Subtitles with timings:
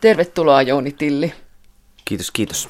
[0.00, 1.32] Tervetuloa Jouni Tilli.
[2.04, 2.68] Kiitos, kiitos.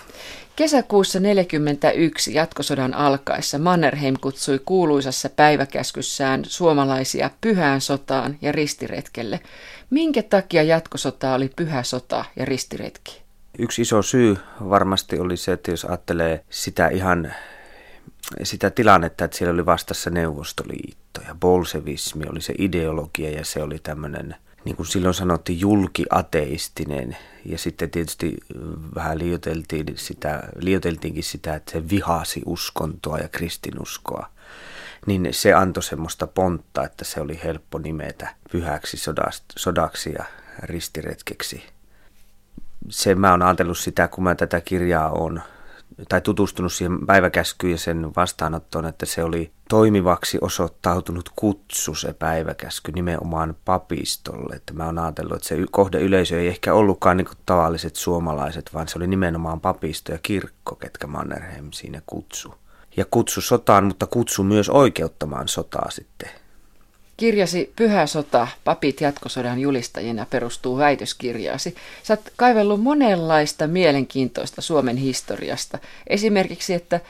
[0.56, 9.41] Kesäkuussa 1941 jatkosodan alkaessa Mannerheim kutsui kuuluisassa päiväkäskyssään suomalaisia pyhään sotaan ja ristiretkelle.
[9.91, 13.23] Minkä takia jatkosota oli pyhä sota ja ristiretki?
[13.59, 14.37] Yksi iso syy
[14.69, 17.35] varmasti oli se, että jos ajattelee sitä ihan
[18.43, 23.79] sitä tilannetta, että siellä oli vastassa Neuvostoliitto ja bolsevismi oli se ideologia ja se oli
[23.83, 27.17] tämmöinen, niin kuin silloin sanottiin, julkiateistinen.
[27.45, 28.37] Ja sitten tietysti
[28.95, 34.28] vähän liioteltiin sitä, liioteltiinkin sitä, että se vihasi uskontoa ja kristinuskoa.
[35.06, 38.96] Niin se antoi semmoista pontta, että se oli helppo nimetä pyhäksi
[39.56, 40.24] sodaksi ja
[40.62, 41.62] ristiretkeksi.
[42.88, 45.42] Se mä oon ajatellut sitä, kun mä tätä kirjaa on
[46.09, 52.92] tai tutustunut siihen päiväkäskyyn ja sen vastaanottoon, että se oli toimivaksi osoittautunut kutsu se päiväkäsky
[52.92, 54.56] nimenomaan papistolle.
[54.56, 58.98] Että mä oon ajatellut, että se kohdeyleisö ei ehkä ollutkaan niin tavalliset suomalaiset, vaan se
[58.98, 62.54] oli nimenomaan papisto ja kirkko, ketkä Mannerheim siinä kutsu.
[62.96, 66.31] Ja kutsu sotaan, mutta kutsu myös oikeuttamaan sotaa sitten
[67.21, 71.77] Kirjasi Pyhä sota, papit jatkosodan julistajina perustuu väitöskirjaasi.
[72.03, 75.79] Sä oot kaivellut monenlaista mielenkiintoista Suomen historiasta.
[76.07, 77.01] Esimerkiksi, että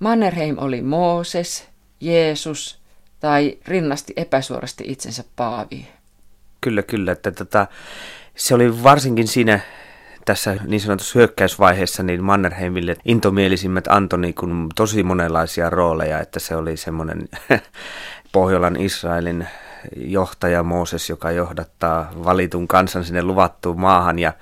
[0.00, 1.68] Mannerheim oli Mooses,
[2.00, 2.78] Jeesus
[3.20, 5.88] tai rinnasti epäsuorasti itsensä Paavi.
[6.60, 7.12] Kyllä, kyllä.
[7.12, 7.66] Että tota,
[8.36, 9.60] se oli varsinkin siinä
[10.24, 16.56] tässä niin sanotussa hyökkäysvaiheessa niin Mannerheimille intomielisimmät antoi niin kuin tosi monenlaisia rooleja, että se
[16.56, 17.28] oli semmoinen
[18.32, 19.48] Pohjolan Israelin
[19.96, 24.32] johtaja Mooses, joka johdattaa valitun kansan sinne luvattuun maahan ja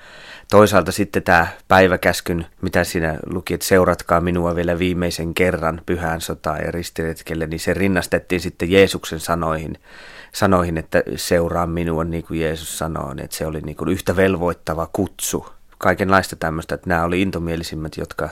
[0.50, 6.60] toisaalta sitten tämä päiväkäskyn, mitä siinä luki, että seuratkaa minua vielä viimeisen kerran pyhään sotaan
[6.64, 9.78] ja ristiretkelle, niin se rinnastettiin sitten Jeesuksen sanoihin,
[10.32, 14.88] sanoihin että seuraa minua niin kuin Jeesus sanoo, että se oli niin kuin yhtä velvoittava
[14.92, 15.46] kutsu.
[15.78, 18.28] Kaikenlaista tämmöistä, että nämä oli intomielisimmät, jotka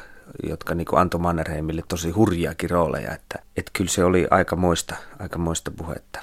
[0.48, 5.38] jotka niin antoi Mannerheimille tosi hurjiakin rooleja, että, että kyllä se oli aika moista, aika
[5.38, 6.20] moista puhetta.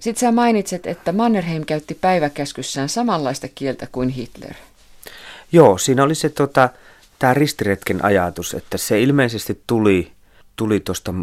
[0.00, 4.54] Sitten sä mainitset, että Mannerheim käytti päiväkäskyssään samanlaista kieltä kuin Hitler.
[5.52, 6.68] Joo, siinä oli se tota,
[7.18, 10.12] tämä ristiretken ajatus, että se ilmeisesti tuli,
[10.56, 11.14] tuli tuosta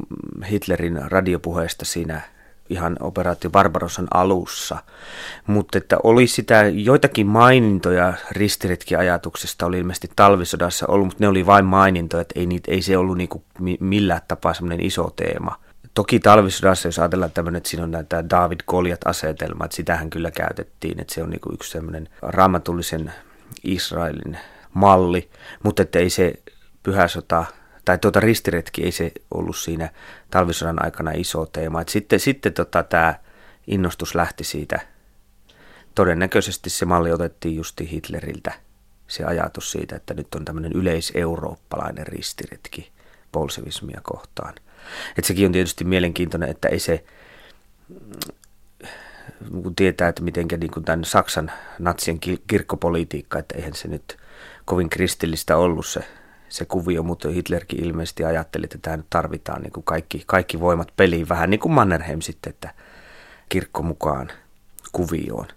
[0.51, 2.21] Hitlerin radiopuheesta siinä
[2.69, 4.77] ihan operaatio Barbarossan alussa,
[5.47, 11.65] mutta että oli sitä joitakin mainintoja ristiretkiajatuksesta oli ilmeisesti talvisodassa ollut, mutta ne oli vain
[11.65, 13.43] mainintoja, että ei, niitä, ei se ollut niinku
[13.79, 15.55] millään tapaa semmoinen iso teema.
[15.93, 21.01] Toki talvisodassa, jos ajatellaan tämmöinen, että siinä on näitä David Goliat-asetelma, että sitähän kyllä käytettiin,
[21.01, 23.13] että se on niinku yksi semmoinen raamatullisen
[23.63, 24.37] Israelin
[24.73, 25.29] malli,
[25.63, 26.33] mutta että ei se
[26.83, 27.45] pyhä sota
[27.87, 29.89] tai tuota ristiretki ei se ollut siinä
[30.31, 31.81] talvisodan aikana iso teema.
[31.81, 33.15] Et sitten sitten tota, tämä
[33.67, 34.79] innostus lähti siitä.
[35.95, 38.53] Todennäköisesti se malli otettiin justi Hitleriltä,
[39.07, 42.91] se ajatus siitä, että nyt on tämmöinen yleiseurooppalainen ristiretki
[43.31, 44.53] bolsevismia kohtaan.
[45.17, 47.03] Et sekin on tietysti mielenkiintoinen, että ei se,
[49.51, 54.17] kun tietää, että miten niin tämän Saksan natsien kirkkopolitiikka, että eihän se nyt
[54.65, 56.03] kovin kristillistä ollut se
[56.49, 60.93] se kuvio, mutta Hitlerkin ilmeisesti ajatteli, että tämä nyt tarvitaan niin kuin kaikki, kaikki voimat
[60.97, 62.73] peliin, vähän niin kuin Mannerheim sitten, että
[63.49, 64.31] kirkko mukaan
[64.91, 65.47] kuvioon.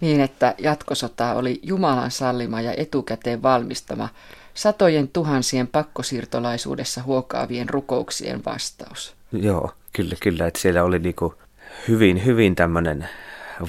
[0.00, 4.08] Niin, että jatkosota oli Jumalan sallima ja etukäteen valmistama
[4.54, 9.14] satojen tuhansien pakkosiirtolaisuudessa huokaavien rukouksien vastaus.
[9.32, 11.34] Joo, kyllä, kyllä, että siellä oli niin kuin
[11.88, 13.08] hyvin, hyvin tämmöinen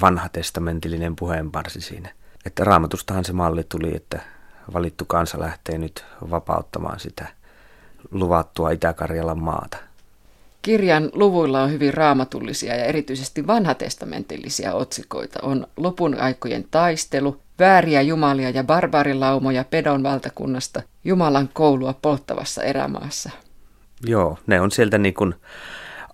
[0.00, 2.10] vanhatestamentillinen puheenparsi siinä.
[2.46, 4.20] Että raamatustahan se malli tuli, että
[4.72, 7.26] valittu kansa lähtee nyt vapauttamaan sitä
[8.10, 9.76] luvattua Itä-Karjalan maata.
[10.62, 15.38] Kirjan luvuilla on hyvin raamatullisia ja erityisesti vanhatestamentillisia otsikoita.
[15.42, 23.30] On lopun aikojen taistelu, vääriä jumalia ja barbarilaumoja pedon valtakunnasta, Jumalan koulua polttavassa erämaassa.
[24.06, 25.34] Joo, ne on sieltä niin kuin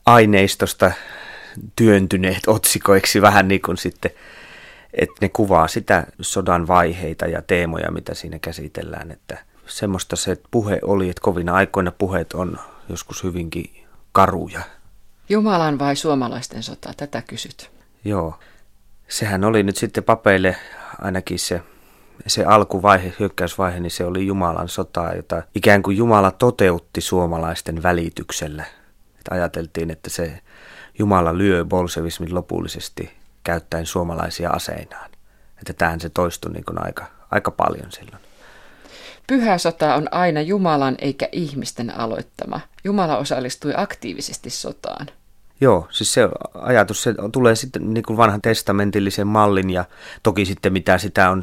[0.07, 0.93] aineistosta
[1.77, 4.11] työntyneet otsikoiksi vähän niin kuin sitten
[4.95, 10.79] että ne kuvaa sitä sodan vaiheita ja teemoja, mitä siinä käsitellään, että semmoista se puhe
[10.83, 14.61] oli, että kovina aikoina puheet on joskus hyvinkin karuja.
[15.29, 17.71] Jumalan vai suomalaisten sota, tätä kysyt.
[18.05, 18.39] Joo,
[19.09, 20.57] sehän oli nyt sitten papeille
[20.99, 21.63] ainakin se,
[22.27, 28.65] se alkuvaihe, hyökkäysvaihe, niin se oli Jumalan sotaa, jota ikään kuin Jumala toteutti suomalaisten välityksellä.
[29.19, 30.41] Että ajateltiin, että se
[30.99, 33.11] Jumala lyö bolsevismin lopullisesti
[33.47, 35.11] käyttäen suomalaisia aseinaan.
[35.59, 38.23] Että tähän se toistui niin kuin aika, aika paljon silloin.
[39.27, 42.61] Pyhä sota on aina Jumalan eikä ihmisten aloittama.
[42.85, 45.07] Jumala osallistui aktiivisesti sotaan.
[45.61, 49.85] Joo, siis se ajatus se tulee sitten niin kuin vanhan testamentillisen mallin ja
[50.23, 51.43] toki sitten mitä sitä on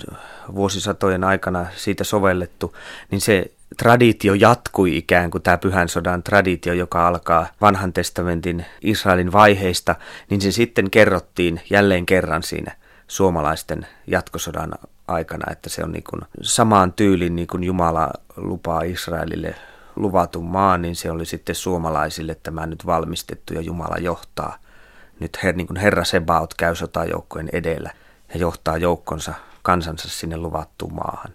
[0.55, 2.75] vuosisatojen aikana siitä sovellettu,
[3.11, 9.31] niin se traditio jatkui ikään kuin tämä pyhän sodan traditio, joka alkaa vanhan testamentin Israelin
[9.31, 9.95] vaiheista,
[10.29, 12.75] niin se sitten kerrottiin jälleen kerran siinä
[13.07, 14.71] suomalaisten jatkosodan
[15.07, 19.55] aikana, että se on niin kuin samaan tyylin niin kuin Jumala lupaa Israelille
[19.95, 24.57] luvatun maan, niin se oli sitten suomalaisille tämä nyt valmistettu ja Jumala johtaa.
[25.19, 27.91] Nyt her, niin kuin Herra Sebaot käy sotajoukkojen edellä
[28.33, 31.33] ja johtaa joukkonsa kansansa sinne luvattuun maahan.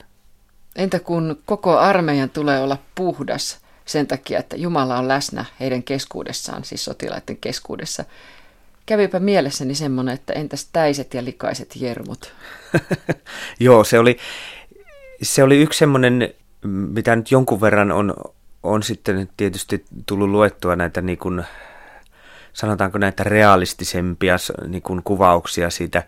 [0.78, 6.64] Entä kun koko armeijan tulee olla puhdas sen takia, että Jumala on läsnä heidän keskuudessaan,
[6.64, 8.04] siis sotilaiden keskuudessa.
[8.86, 12.32] Kävipä mielessäni semmoinen, että entäs täiset ja likaiset jermut?
[13.60, 14.18] Joo, se oli,
[15.22, 16.34] se oli yksi semmoinen,
[16.64, 18.14] mitä nyt jonkun verran on,
[18.62, 21.44] on sitten tietysti tullut luettua näitä niin kuin,
[22.52, 24.36] sanotaanko näitä realistisempia
[24.66, 26.02] niin kuin kuvauksia siitä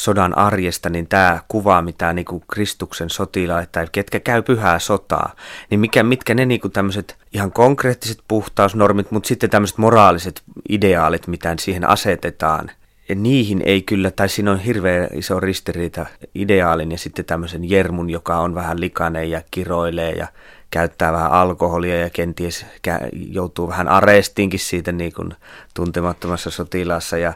[0.00, 5.34] sodan arjesta, niin tämä kuva, mitä niin kuin Kristuksen sotilaat tai ketkä käy pyhää sotaa,
[5.70, 11.26] niin mikä, mitkä ne niin kuin tämmöiset ihan konkreettiset puhtausnormit, mutta sitten tämmöiset moraaliset ideaalit,
[11.26, 12.70] mitä siihen asetetaan,
[13.08, 18.10] ja niihin ei kyllä, tai siinä on hirveän iso ristiriita ideaalin ja sitten tämmöisen jermun,
[18.10, 20.26] joka on vähän likainen ja kiroilee ja
[20.70, 22.66] käyttää vähän alkoholia ja kenties
[23.12, 25.34] joutuu vähän arestiinkin siitä niin kuin
[25.74, 27.32] tuntemattomassa sotilassa ja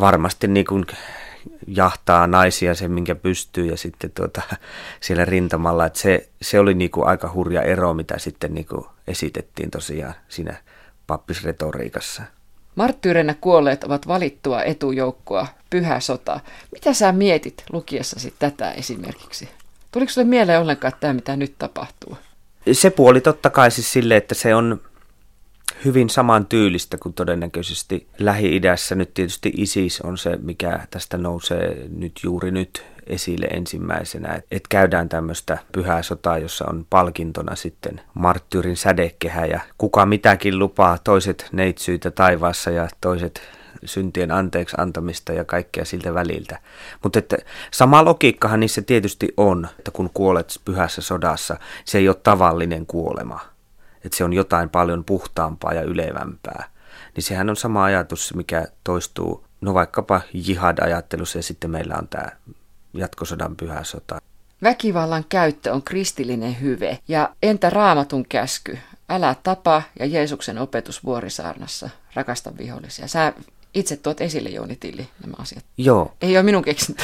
[0.00, 0.86] varmasti niin kuin
[1.66, 4.42] jahtaa naisia sen, minkä pystyy ja sitten tuota,
[5.00, 8.84] siellä rintamalla, että se, se oli niin kuin aika hurja ero, mitä sitten niin kuin
[9.06, 10.56] esitettiin tosiaan siinä
[11.06, 12.22] pappisretoriikassa.
[12.74, 16.40] Marttyyrenä kuolleet ovat valittua etujoukkoa, pyhä sota.
[16.72, 19.48] Mitä sä mietit lukiessasi tätä esimerkiksi?
[19.92, 22.18] Tuliko sulle mieleen ollenkaan tämä, mitä nyt tapahtuu?
[22.72, 24.80] Se puoli totta kai siis sille, että se on
[25.84, 28.94] hyvin samantyylistä kuin todennäköisesti Lähi-idässä.
[28.94, 34.42] Nyt tietysti ISIS on se, mikä tästä nousee nyt juuri nyt esille ensimmäisenä.
[34.50, 40.98] Että käydään tämmöistä pyhää sotaa, jossa on palkintona sitten marttyyrin sädekehä ja kuka mitäkin lupaa,
[40.98, 43.42] toiset neitsyitä taivaassa ja toiset
[43.84, 46.58] syntien anteeksi antamista ja kaikkea siltä väliltä.
[47.02, 47.36] Mutta että
[47.70, 53.40] sama logiikkahan niissä tietysti on, että kun kuolet pyhässä sodassa, se ei ole tavallinen kuolema
[54.04, 56.64] että se on jotain paljon puhtaampaa ja ylevämpää.
[57.16, 62.28] Niin sehän on sama ajatus, mikä toistuu, no vaikkapa jihad-ajattelussa ja sitten meillä on tämä
[62.94, 64.18] jatkosodan pyhä sota.
[64.62, 66.98] Väkivallan käyttö on kristillinen hyve.
[67.08, 68.78] Ja entä raamatun käsky?
[69.08, 71.90] Älä tapa ja Jeesuksen opetus vuorisaarnassa.
[72.14, 73.08] Rakasta vihollisia.
[73.08, 73.32] Sä
[73.74, 75.64] itse tuot esille, Jouni Tilli, nämä asiat.
[75.76, 76.14] Joo.
[76.20, 77.02] Ei ole minun keksintö.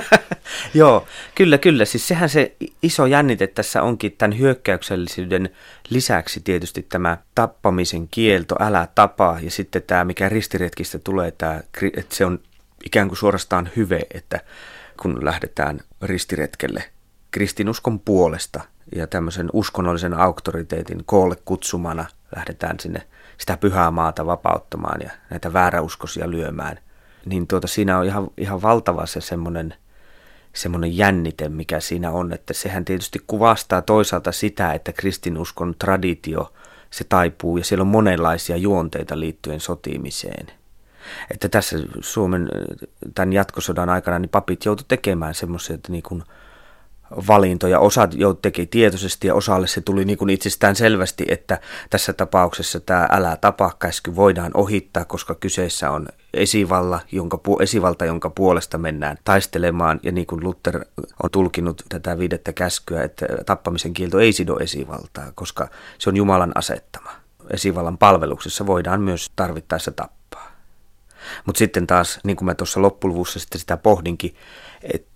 [0.74, 1.84] Joo, kyllä, kyllä.
[1.84, 5.50] Siis sehän se iso jännite tässä onkin tämän hyökkäyksellisyyden
[5.90, 11.60] lisäksi tietysti tämä tappamisen kielto, älä tapaa, ja sitten tämä, mikä ristiretkistä tulee, tämä,
[11.96, 12.40] että se on
[12.84, 14.40] ikään kuin suorastaan hyve, että
[15.02, 16.84] kun lähdetään ristiretkelle
[17.30, 18.60] kristinuskon puolesta
[18.94, 22.06] ja tämmöisen uskonnollisen auktoriteetin koolle kutsumana
[22.36, 23.02] lähdetään sinne
[23.38, 26.78] sitä pyhää maata vapauttamaan ja näitä vääräuskoisia lyömään,
[27.26, 29.74] niin tuota, siinä on ihan, ihan valtava se semmoinen–
[30.58, 36.52] semmoinen jännite, mikä siinä on, että sehän tietysti kuvastaa toisaalta sitä, että kristinuskon traditio,
[36.90, 40.46] se taipuu ja siellä on monenlaisia juonteita liittyen sotimiseen.
[41.30, 42.48] Että tässä Suomen
[43.14, 46.22] tämän jatkosodan aikana niin papit joutu tekemään semmoisia niin kuin
[47.10, 47.78] valintoja.
[47.78, 51.60] Osa jo teki tietoisesti ja osalle se tuli niin kuin itsestään selvästi, että
[51.90, 58.30] tässä tapauksessa tämä älä tapa käsky voidaan ohittaa, koska kyseessä on esivalla, jonka, esivalta, jonka
[58.30, 60.00] puolesta mennään taistelemaan.
[60.02, 60.84] Ja niin kuin Luther
[61.22, 66.52] on tulkinut tätä viidettä käskyä, että tappamisen kielto ei sido esivaltaa, koska se on Jumalan
[66.54, 67.10] asettama.
[67.50, 70.52] Esivallan palveluksessa voidaan myös tarvittaessa tappaa.
[71.46, 74.34] Mutta sitten taas, niin kuin mä tuossa loppuluvussa sitten sitä pohdinkin,
[74.82, 75.08] että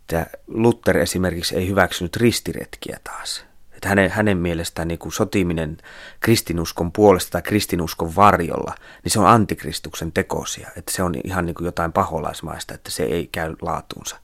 [0.46, 3.44] Luther esimerkiksi ei hyväksynyt ristiretkiä taas.
[3.72, 5.76] Että hänen, hänen mielestään niin kuin sotiminen
[6.20, 10.68] kristinuskon puolesta tai kristinuskon varjolla, niin se on antikristuksen tekosia.
[10.76, 14.16] Että se on ihan niin kuin jotain paholaismaista, että se ei käy laatuunsa.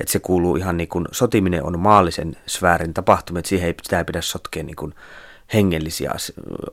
[0.00, 3.98] Että se kuuluu ihan niin kuin, sotiminen on maallisen sfäärin tapahtuma, että siihen ei, sitä
[3.98, 4.94] ei pidä sotkea niin kuin
[5.54, 6.12] hengellisiä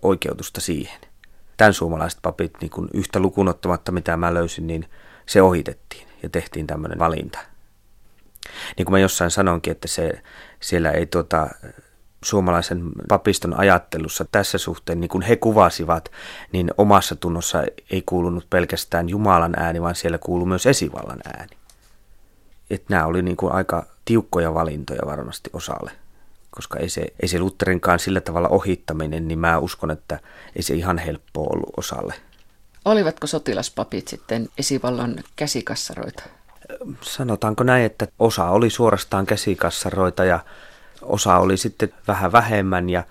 [0.01, 0.99] oikeutusta siihen.
[1.57, 4.89] Tämän suomalaiset papit niin kuin yhtä lukunottamatta, mitä mä löysin, niin
[5.25, 7.39] se ohitettiin ja tehtiin tämmöinen valinta.
[8.77, 10.21] Niin kuin mä jossain sanonkin, että se,
[10.59, 11.49] siellä ei tuota,
[12.23, 16.11] suomalaisen papiston ajattelussa tässä suhteen, niin kuin he kuvasivat,
[16.51, 21.57] niin omassa tunnossa ei kuulunut pelkästään Jumalan ääni, vaan siellä kuului myös esivallan ääni.
[22.69, 25.91] Että nämä oli niin kuin aika tiukkoja valintoja varmasti osalle,
[26.51, 30.19] koska ei se, ei se Lutherinkaan sillä tavalla ohittaminen, niin mä uskon, että
[30.55, 32.13] ei se ihan helppoa ollut osalle
[32.85, 36.23] Olivatko sotilaspapit sitten esivallan käsikassaroita?
[37.01, 40.39] Sanotaanko näin, että osa oli suorastaan käsikassaroita ja
[41.01, 43.03] osa oli sitten vähän vähemmän ja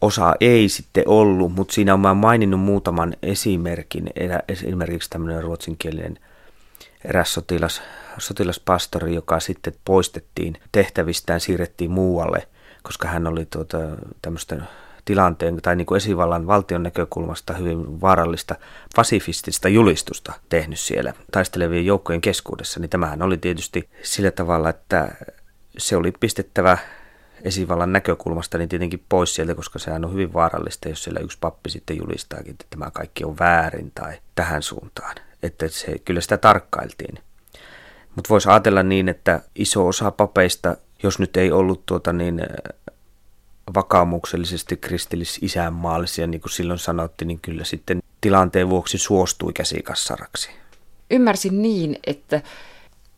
[0.00, 4.10] osa ei sitten ollut, mutta siinä on mä maininnut muutaman esimerkin.
[4.48, 6.18] Esimerkiksi tämmöinen ruotsinkielinen
[7.04, 7.82] eräs sotilas,
[8.18, 12.48] sotilaspastori, joka sitten poistettiin tehtävistään, siirrettiin muualle,
[12.82, 13.78] koska hän oli tuota,
[14.22, 14.56] tämmöistä
[15.06, 18.54] tilanteen tai niin kuin esivallan valtion näkökulmasta hyvin vaarallista
[18.96, 25.08] pasifistista julistusta tehnyt siellä taistelevien joukkojen keskuudessa, niin tämähän oli tietysti sillä tavalla, että
[25.78, 26.78] se oli pistettävä
[27.42, 31.70] esivallan näkökulmasta niin tietenkin pois sieltä, koska sehän on hyvin vaarallista, jos siellä yksi pappi
[31.70, 35.16] sitten julistaakin, että tämä kaikki on väärin tai tähän suuntaan.
[35.42, 37.18] Että se, kyllä sitä tarkkailtiin.
[38.14, 42.40] Mutta voisi ajatella niin, että iso osa papeista, jos nyt ei ollut tuota niin
[43.74, 50.50] vakaumuksellisesti kristillis-isänmaallisia, niin kuin silloin sanottiin, niin kyllä sitten tilanteen vuoksi suostui käsikassaraksi.
[51.10, 52.42] Ymmärsin niin, että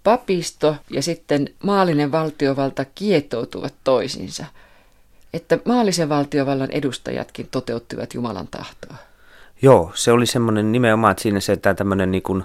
[0.05, 4.45] papisto ja sitten maallinen valtiovalta kietoutuvat toisiinsa.
[5.33, 8.97] Että maallisen valtiovallan edustajatkin toteuttivat Jumalan tahtoa.
[9.63, 12.45] Joo, se oli semmoinen nimenomaan, että siinä se, että tämmöinen niin kuin,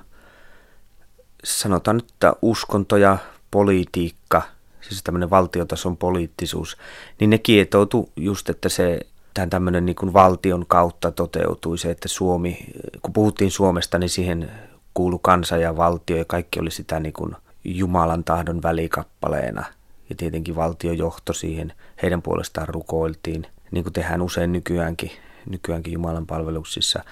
[1.43, 3.17] sanotaan nyt, että uskonto ja
[3.51, 4.41] politiikka,
[4.89, 6.77] siis tämmöinen valtiotason poliittisuus,
[7.19, 8.99] niin ne kietoutu just, että se
[9.33, 12.65] tämän tämmöinen niin valtion kautta toteutui se, että Suomi,
[13.01, 14.51] kun puhuttiin Suomesta, niin siihen
[14.93, 19.65] kuulu kansa ja valtio ja kaikki oli sitä niin kuin Jumalan tahdon välikappaleena.
[20.09, 25.11] Ja tietenkin valtiojohto siihen, heidän puolestaan rukoiltiin, niin kuin tehdään usein nykyäänkin,
[25.49, 27.03] nykyäänkin Jumalan palveluksissa.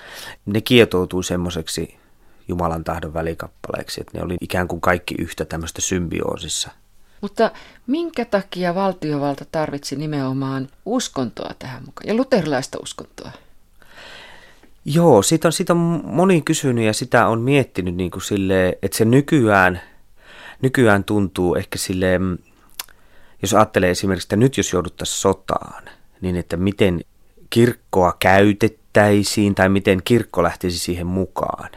[0.45, 1.97] Ne kietoutui semmoiseksi
[2.47, 6.71] Jumalan tahdon välikappaleeksi, että ne oli ikään kuin kaikki yhtä tämmöistä symbioosissa.
[7.21, 7.51] Mutta
[7.87, 13.31] minkä takia valtiovalta tarvitsi nimenomaan uskontoa tähän mukaan ja luterilaista uskontoa?
[14.85, 18.97] Joo, siitä on, siitä on moni kysynyt ja sitä on miettinyt niin kuin silleen, että
[18.97, 19.81] se nykyään,
[20.61, 22.39] nykyään tuntuu ehkä silleen,
[23.41, 25.83] jos ajattelee esimerkiksi, että nyt jos jouduttaisiin sotaan,
[26.21, 27.01] niin että miten
[27.49, 31.69] kirkkoa käytettäisiin tai miten kirkko lähtisi siihen mukaan,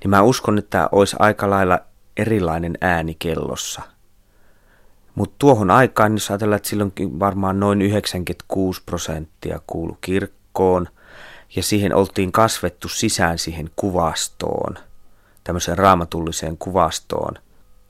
[0.00, 1.78] niin mä uskon, että olisi aika lailla
[2.16, 3.82] erilainen ääni kellossa.
[5.14, 10.88] Mutta tuohon aikaan, jos ajatellaan, että silloinkin varmaan noin 96 prosenttia kuulu kirkkoon,
[11.56, 14.78] ja siihen oltiin kasvettu sisään siihen kuvastoon,
[15.44, 17.34] tämmöiseen raamatulliseen kuvastoon.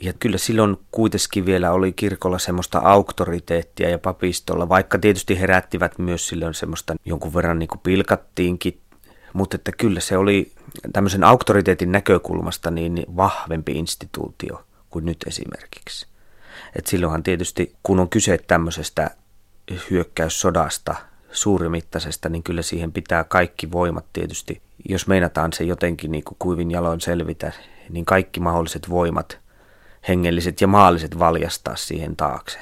[0.02, 6.29] Ja kyllä silloin kuitenkin vielä oli kirkolla semmoista auktoriteettia ja papistolla, vaikka tietysti herättivät myös
[6.29, 8.81] silloin semmoista jonkun verran niin kuin pilkattiinkin,
[9.33, 10.52] mutta että kyllä se oli
[10.93, 16.12] tämmöisen auktoriteetin näkökulmasta niin vahvempi instituutio kuin nyt esimerkiksi.
[16.76, 19.11] Et silloinhan tietysti, kun on kyse tämmöisestä
[19.91, 20.95] hyökkäyssodasta,
[21.33, 26.71] suurimittaisesta, niin kyllä siihen pitää kaikki voimat tietysti, jos meinataan se jotenkin niin kuin kuivin
[26.71, 27.52] jaloin selvitä,
[27.88, 29.38] niin kaikki mahdolliset voimat,
[30.09, 32.59] hengelliset ja maalliset valjastaa siihen taakse.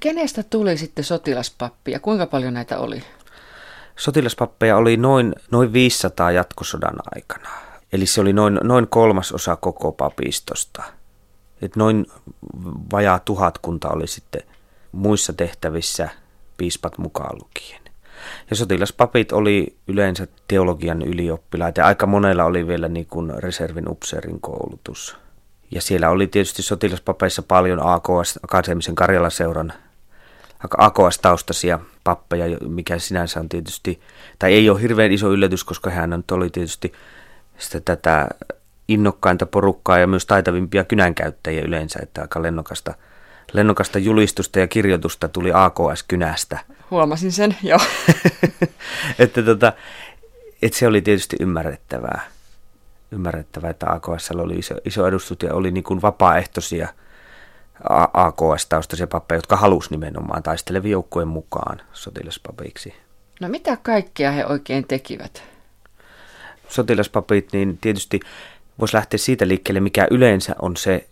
[0.00, 3.02] Kenestä tuli sitten sotilaspappi ja kuinka paljon näitä oli?
[3.96, 7.48] Sotilaspappeja oli noin, noin 500 jatkosodan aikana.
[7.92, 10.82] Eli se oli noin, noin kolmas osa koko papistosta–
[11.62, 12.06] et noin
[12.92, 14.42] vajaa tuhatkunta oli sitten
[14.92, 16.08] muissa tehtävissä
[16.56, 17.82] piispat mukaan lukien.
[18.50, 24.40] Ja sotilaspapit oli yleensä teologian ylioppilaita ja aika monella oli vielä niin kuin reservin upseerin
[24.40, 25.16] koulutus.
[25.70, 29.72] Ja siellä oli tietysti sotilaspapeissa paljon AKS, Akateemisen Karjalaseuran
[30.78, 34.00] AKS-taustaisia pappeja, mikä sinänsä on tietysti,
[34.38, 36.92] tai ei ole hirveän iso yllätys, koska hän oli tietysti
[37.58, 38.28] sitä tätä
[38.88, 42.94] innokkainta porukkaa ja myös taitavimpia kynänkäyttäjiä yleensä, että aika lennokasta,
[43.52, 46.58] lennokasta julistusta ja kirjoitusta tuli AKS-kynästä.
[46.90, 47.80] Huomasin sen, joo.
[49.18, 49.72] että tota,
[50.62, 52.20] et se oli tietysti ymmärrettävää,
[53.12, 56.88] ymmärrettävää että AKS oli iso, iso edustus ja oli niin kuin vapaaehtoisia
[58.14, 62.94] AKS-taustaisia pappeja, jotka halusi nimenomaan taistelevien joukkojen mukaan sotilaspapeiksi.
[63.40, 65.42] No mitä kaikkea he oikein tekivät?
[66.68, 68.20] Sotilaspapit, niin tietysti
[68.80, 71.08] voisi lähteä siitä liikkeelle, mikä yleensä on se,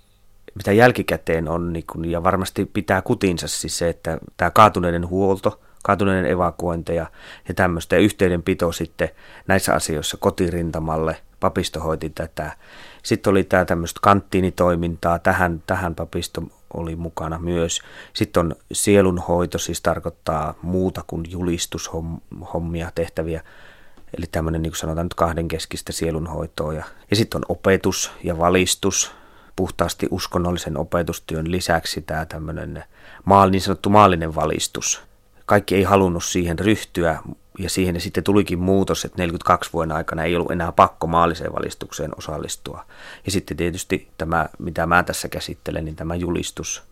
[0.54, 5.60] mitä jälkikäteen on, niin kun, ja varmasti pitää kutinsa siis se, että tämä kaatuneiden huolto,
[5.82, 7.06] kaatuneiden evakuointeja
[7.48, 9.08] ja tämmöistä, ja yhteydenpito sitten
[9.46, 12.52] näissä asioissa kotirintamalle, papisto hoiti tätä.
[13.02, 16.42] Sitten oli tämä tämmöistä kanttiinitoimintaa, tähän, tähän papisto
[16.74, 17.80] oli mukana myös.
[18.12, 23.42] Sitten on sielunhoito, siis tarkoittaa muuta kuin julistushommia tehtäviä
[24.18, 26.72] Eli tämmöinen, niin kuin sanotaan nyt kahdenkeskistä sielunhoitoa.
[26.72, 29.12] Ja, ja sitten on opetus ja valistus,
[29.56, 32.84] puhtaasti uskonnollisen opetustyön lisäksi tämä tämmöinen
[33.24, 35.02] maal, niin sanottu maallinen valistus.
[35.46, 37.18] Kaikki ei halunnut siihen ryhtyä,
[37.58, 42.10] ja siihen sitten tulikin muutos, että 42 vuoden aikana ei ollut enää pakko maalliseen valistukseen
[42.18, 42.84] osallistua.
[43.26, 46.82] Ja sitten tietysti tämä, mitä mä tässä käsittelen, niin tämä julistus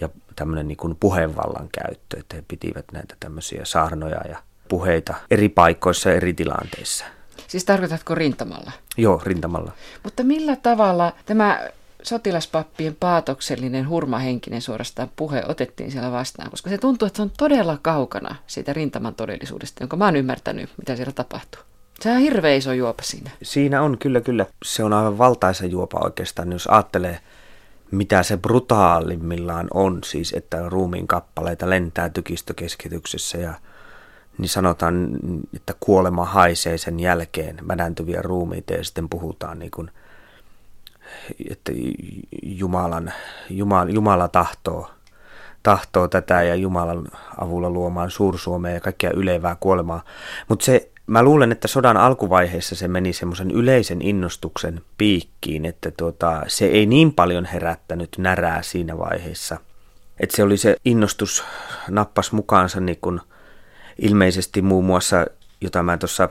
[0.00, 5.48] ja tämmöinen niin kuin puheenvallan käyttö, että he pitivät näitä tämmöisiä saarnoja ja puheita eri
[5.48, 7.04] paikoissa ja eri tilanteissa.
[7.46, 8.72] Siis tarkoitatko rintamalla?
[8.96, 9.72] Joo, rintamalla.
[10.02, 11.60] Mutta millä tavalla tämä
[12.02, 17.78] sotilaspappien paatoksellinen, hurmahenkinen suorastaan puhe otettiin siellä vastaan, koska se tuntuu, että se on todella
[17.82, 21.60] kaukana siitä rintaman todellisuudesta, jonka mä oon ymmärtänyt, mitä siellä tapahtuu.
[22.00, 23.30] Se on hirveä iso juopa siinä.
[23.42, 24.46] Siinä on kyllä, kyllä.
[24.64, 27.20] Se on aivan valtaisa juopa oikeastaan, jos ajattelee,
[27.90, 33.54] mitä se brutaalimmillaan on, siis että ruumiin kappaleita lentää tykistökeskityksessä ja
[34.38, 35.08] niin sanotaan,
[35.54, 39.90] että kuolema haisee sen jälkeen mädäntyviä ruumiita ja sitten puhutaan niin kuin–
[41.50, 41.72] että
[42.42, 43.12] Jumalan,
[43.50, 44.90] Jumala, Jumala tahtoo,
[45.62, 50.04] tahtoo tätä ja Jumalan avulla luomaan suursuomea ja kaikkia ylevää kuolemaa.
[50.48, 56.42] Mutta se, mä luulen, että sodan alkuvaiheessa se meni semmoisen yleisen innostuksen piikkiin, että tuota,
[56.46, 59.56] se ei niin paljon herättänyt närää siinä vaiheessa.
[60.20, 61.44] Että se oli se innostus
[61.90, 63.20] nappas mukaansa niin kun
[63.98, 65.26] ilmeisesti muun muassa,
[65.60, 66.28] jota mä tuossa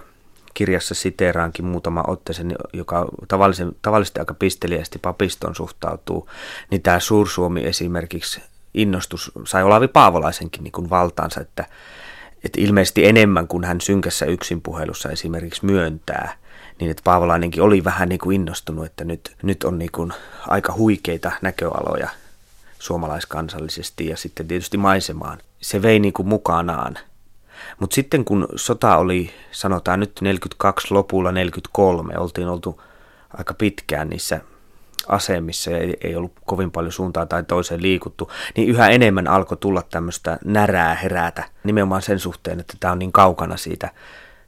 [0.53, 6.29] kirjassa siteeraankin muutama otteeseen, joka tavallisen, tavallisesti aika pisteliästi papiston suhtautuu,
[6.71, 8.41] niin tämä Suursuomi esimerkiksi
[8.73, 11.65] innostus sai Olavi Paavolaisenkin niin kuin valtaansa, että,
[12.43, 16.37] että ilmeisesti enemmän kuin hän synkässä yksinpuhelussa esimerkiksi myöntää,
[16.79, 20.13] niin että Paavolainenkin oli vähän niin kuin innostunut, että nyt, nyt on niin kuin
[20.47, 22.09] aika huikeita näköaloja
[22.79, 25.37] suomalaiskansallisesti ja sitten tietysti maisemaan.
[25.61, 26.97] Se vei niin kuin mukanaan
[27.79, 32.81] mutta sitten kun sota oli, sanotaan nyt 42 lopulla 43, oltiin oltu
[33.37, 34.41] aika pitkään niissä
[35.07, 39.81] asemissa ja ei, ollut kovin paljon suuntaa tai toiseen liikuttu, niin yhä enemmän alkoi tulla
[39.81, 43.89] tämmöistä närää herätä nimenomaan sen suhteen, että tämä on niin kaukana siitä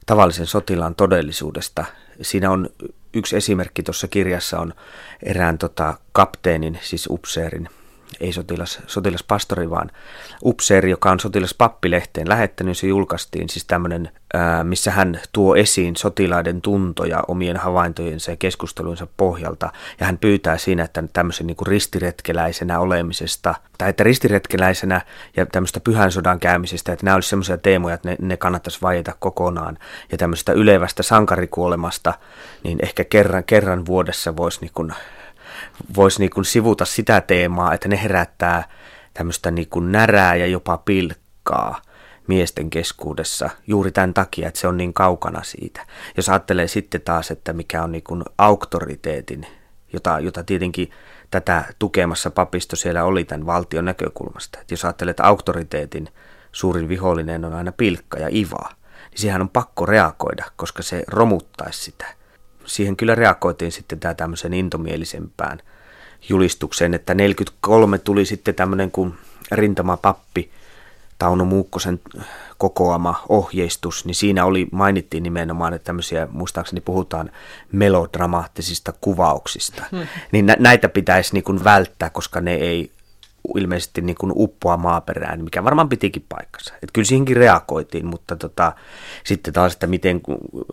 [0.06, 1.84] tavallisen sotilaan todellisuudesta.
[2.22, 2.68] Siinä on
[3.14, 4.74] yksi esimerkki tuossa kirjassa on
[5.22, 7.68] erään tota, kapteenin, siis upseerin
[8.20, 9.90] ei sotilas, sotilaspastori, vaan
[10.44, 14.10] upseeri, joka on sotilaspappilehteen lähettänyt, se julkaistiin siis tämmöinen,
[14.62, 20.84] missä hän tuo esiin sotilaiden tuntoja omien havaintojensa ja keskusteluinsa pohjalta, ja hän pyytää siinä,
[20.84, 25.00] että tämmöisen niin kuin ristiretkeläisenä olemisesta, tai että ristiretkeläisenä
[25.36, 29.12] ja tämmöistä pyhän sodan käymisestä, että nämä olisivat semmoisia teemoja, että ne, ne kannattaisi vaieta
[29.18, 29.78] kokonaan,
[30.12, 32.14] ja tämmöistä ylevästä sankarikuolemasta,
[32.64, 34.92] niin ehkä kerran, kerran vuodessa voisi niin kuin
[35.96, 38.64] voisi niin kuin sivuta sitä teemaa, että ne herättää
[39.14, 41.82] tämmöistä niin kuin närää ja jopa pilkkaa
[42.26, 45.86] miesten keskuudessa juuri tämän takia, että se on niin kaukana siitä.
[46.16, 49.46] Jos ajattelee sitten taas, että mikä on niin kuin auktoriteetin,
[49.92, 50.90] jota, jota tietenkin
[51.30, 54.58] tätä tukemassa papisto siellä oli tämän valtion näkökulmasta.
[54.60, 56.08] Että jos ajattelee, että auktoriteetin
[56.52, 58.68] suurin vihollinen on aina pilkka ja iva,
[59.10, 62.19] niin siihen on pakko reagoida, koska se romuttaisi sitä
[62.70, 65.58] siihen kyllä reagoitiin sitten tämä tämmöisen intomielisempään
[66.28, 69.14] julistukseen, että 43 tuli sitten tämmöinen kuin
[69.52, 70.50] rintamapappi
[71.18, 72.00] Tauno Muukkosen
[72.58, 77.30] kokoama ohjeistus, niin siinä oli, mainittiin nimenomaan, että tämmöisiä, muistaakseni puhutaan
[77.72, 79.84] melodramaattisista kuvauksista.
[79.90, 80.06] Hmm.
[80.32, 82.90] Niin nä- näitä pitäisi niin kuin välttää, koska ne ei
[83.56, 86.74] ilmeisesti niin kuin uppoa maaperään, mikä varmaan pitikin paikkansa.
[86.74, 88.72] Että kyllä siihenkin reagoitiin, mutta tota,
[89.24, 90.20] sitten taas, että miten,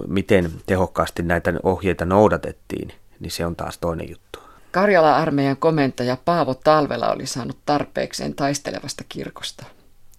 [0.08, 4.40] miten tehokkaasti näitä ohjeita noudatettiin, niin se on taas toinen juttu.
[4.72, 9.66] Karjala-armeijan komentaja Paavo Talvela oli saanut tarpeekseen taistelevasta kirkosta.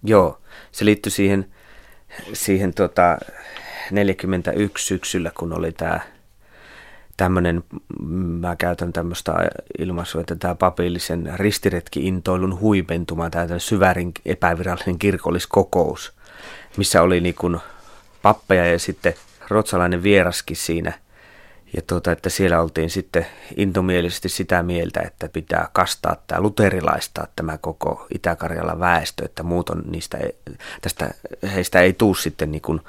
[0.03, 1.45] Joo, se liittyi siihen,
[2.33, 3.17] siihen tota
[3.91, 5.99] 41 syksyllä, kun oli tämä
[7.19, 7.63] tämmöinen,
[8.39, 9.33] mä käytän tämmöistä
[9.79, 16.13] ilmaisua, että tämä papillisen ristiretki-intoilun huipentuma, tämä syvärin epävirallinen kirkolliskokous,
[16.77, 17.57] missä oli niin kuin
[18.21, 19.13] pappeja ja sitten
[19.49, 20.93] ruotsalainen vieraskin siinä.
[21.75, 23.25] Ja tuota, että siellä oltiin sitten
[23.57, 29.83] intomielisesti sitä mieltä, että pitää kastaa tämä luterilaistaa tämä koko Itä-Karjalan väestö, että muut on
[29.91, 30.17] niistä,
[30.81, 31.11] tästä
[31.55, 32.81] heistä ei tuu sitten niin kuin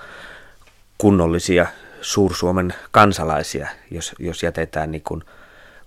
[0.99, 1.67] kunnollisia
[2.01, 5.25] Suur-Suomen kansalaisia, jos, jos jätetään niin kuin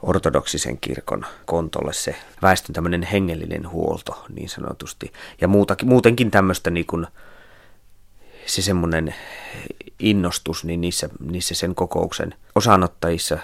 [0.02, 5.13] ortodoksisen kirkon kontolle se väestön tämmöinen hengellinen huolto niin sanotusti.
[5.41, 7.08] Ja muutakin, muutenkin tämmöistä niin kuin,
[8.45, 9.15] se semmoinen
[9.99, 13.38] innostus niin niissä, niissä sen kokouksen osanottajissa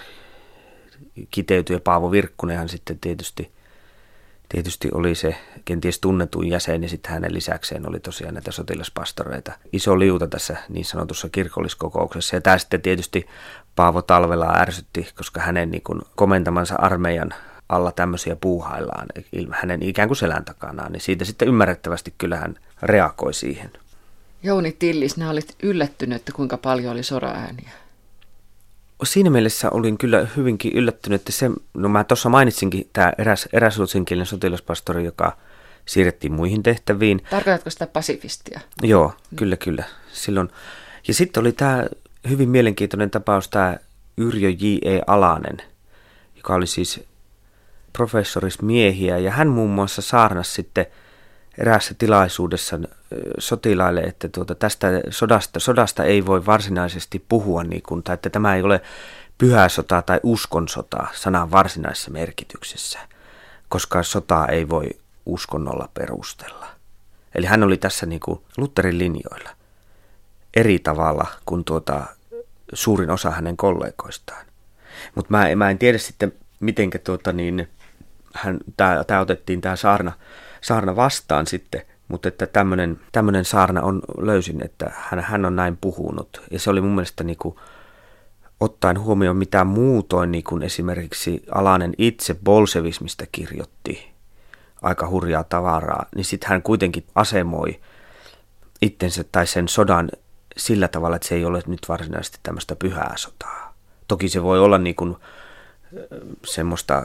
[1.30, 3.50] kiteytyi ja Paavo Virkkunenhan sitten tietysti–
[4.50, 9.52] tietysti oli se kenties tunnetuin jäsen ja sitten hänen lisäkseen oli tosiaan näitä sotilaspastoreita.
[9.72, 13.26] Iso liuta tässä niin sanotussa kirkolliskokouksessa ja tämä sitten tietysti
[13.76, 17.34] Paavo Talvelaa ärsytti, koska hänen niin kuin komentamansa armeijan
[17.68, 19.06] alla tämmöisiä puuhaillaan
[19.52, 23.70] hänen ikään kuin selän takana, niin siitä sitten ymmärrettävästi kyllä hän reagoi siihen.
[24.42, 27.70] Jouni Tillis, nämä olit yllättynyt, että kuinka paljon oli soraääniä.
[29.04, 33.78] Siinä mielessä olin kyllä hyvinkin yllättynyt, että se, no mä tuossa mainitsinkin tämä eräs, eräs
[33.78, 35.36] ruotsinkielinen sotilaspastori, joka
[35.86, 37.22] siirrettiin muihin tehtäviin.
[37.30, 38.60] Tarkoitatko sitä pasifistia?
[38.82, 39.84] Joo, kyllä, kyllä.
[40.12, 40.48] Silloin.
[41.08, 41.86] Ja sitten oli tämä
[42.28, 43.76] hyvin mielenkiintoinen tapaus, tämä
[44.16, 45.00] Yrjö J.E.
[45.06, 45.62] Alanen,
[46.36, 47.00] joka oli siis
[47.92, 50.86] professoris miehiä, ja hän muun muassa saarnasi sitten
[51.58, 52.78] eräässä tilaisuudessa
[53.38, 58.54] sotilaille, että tuota, tästä sodasta, sodasta ei voi varsinaisesti puhua, niin kuin, tai että tämä
[58.54, 58.80] ei ole
[59.38, 62.98] pyhä sota tai uskonsota sanan varsinaisessa merkityksessä,
[63.68, 64.88] koska sotaa ei voi
[65.26, 66.66] uskonnolla perustella.
[67.34, 69.50] Eli hän oli tässä niin kuin Lutherin linjoilla
[70.56, 72.06] eri tavalla kuin tuota,
[72.72, 74.46] suurin osa hänen kollegoistaan.
[75.14, 77.68] Mutta mä, mä en tiedä sitten, miten tuota, niin,
[79.06, 80.12] tämä otettiin tämä saarna,
[80.60, 82.46] saarna vastaan sitten, mutta että
[83.12, 86.42] tämmöinen saarna on, löysin, että hän, hän on näin puhunut.
[86.50, 87.56] Ja se oli mun mielestä niin kuin,
[88.60, 94.10] ottaen huomioon mitä muutoin niin kuin esimerkiksi Alanen itse bolsevismista kirjoitti
[94.82, 97.80] aika hurjaa tavaraa, niin sitten hän kuitenkin asemoi
[98.82, 100.10] itsensä tai sen sodan
[100.56, 103.74] sillä tavalla, että se ei ole nyt varsinaisesti tämmöistä pyhää sotaa.
[104.08, 105.16] Toki se voi olla niin kuin
[106.46, 107.02] semmoista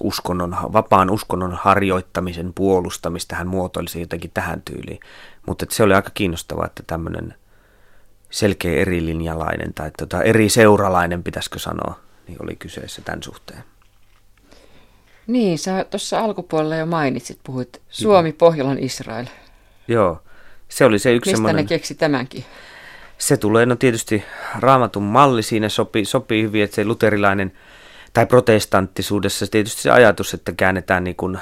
[0.00, 5.00] uskonnon, vapaan uskonnon harjoittamisen puolustamista hän muotoilisi jotenkin tähän tyyliin.
[5.46, 7.34] Mutta se oli aika kiinnostavaa, että tämmöinen
[8.30, 13.64] selkeä erilinjalainen tai tota eri seuralainen, pitäisikö sanoa, niin oli kyseessä tämän suhteen.
[15.26, 19.26] Niin, sä tuossa alkupuolella jo mainitsit, puhuit Suomi, Pohjolan, Israel.
[19.88, 20.22] Joo,
[20.68, 21.64] se oli se yksi Mistä semmoinen...
[21.64, 22.44] ne keksi tämänkin?
[23.22, 24.24] Se tulee, no tietysti
[24.58, 27.52] raamatun malli siinä sopii, sopii hyvin, että se luterilainen
[28.12, 31.38] tai protestanttisuudessa tietysti se ajatus, että käännetään niin kuin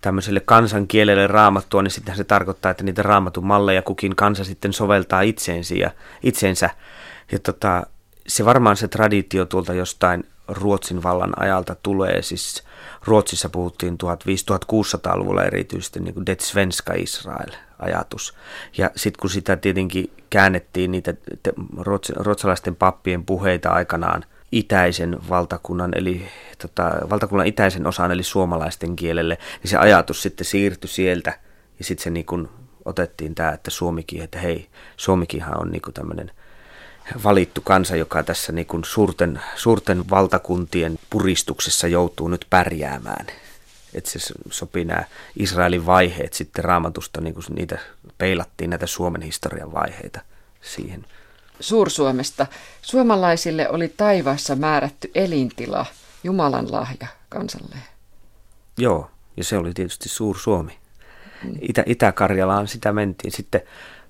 [0.00, 5.20] tämmöiselle kansankielelle raamattua, niin sitten se tarkoittaa, että niitä raamatun malleja kukin kansa sitten soveltaa
[5.20, 5.90] itseensä ja
[6.22, 6.70] itseensä.
[7.32, 7.86] Ja tota,
[8.26, 12.22] se varmaan se traditio tuolta jostain Ruotsin vallan ajalta tulee.
[12.22, 12.64] Siis
[13.04, 18.34] Ruotsissa puhuttiin 1500-1600-luvulla erityisesti niin kuin Det Svenska Israel ajatus.
[18.78, 21.14] Ja sitten kun sitä tietenkin käännettiin niitä
[22.16, 26.28] ruotsalaisten pappien puheita aikanaan itäisen valtakunnan, eli
[26.62, 31.38] tota, valtakunnan itäisen osan, eli suomalaisten kielelle, niin se ajatus sitten siirtyi sieltä,
[31.78, 32.48] ja sitten se niin kun
[32.84, 36.30] otettiin tämä, että Suomikin, että hei, Suomikinhan on niin tämmöinen
[37.24, 43.26] valittu kansa, joka tässä niin kuin suurten, suurten valtakuntien puristuksessa joutuu nyt pärjäämään.
[43.94, 44.18] Että se
[44.50, 45.04] sopii nämä
[45.36, 47.78] Israelin vaiheet sitten raamatusta, niin kuin niitä
[48.18, 50.20] peilattiin näitä Suomen historian vaiheita
[50.60, 51.06] siihen.
[51.60, 52.46] Suursuomesta.
[52.82, 55.86] Suomalaisille oli taivaassa määrätty elintila,
[56.24, 57.76] Jumalan lahja kansalle.
[58.78, 60.78] Joo, ja se oli tietysti Suur-Suomi.
[61.44, 61.54] Mm.
[61.60, 63.60] Itä, Itä-Karjalaan sitä mentiin sitten